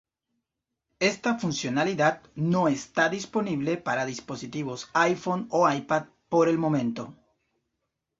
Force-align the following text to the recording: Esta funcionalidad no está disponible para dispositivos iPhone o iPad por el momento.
Esta 0.99 1.37
funcionalidad 1.37 2.23
no 2.33 2.67
está 2.67 3.07
disponible 3.07 3.77
para 3.77 4.07
dispositivos 4.07 4.89
iPhone 4.93 5.47
o 5.51 5.69
iPad 5.69 6.05
por 6.27 6.49
el 6.49 6.57
momento. 6.57 7.13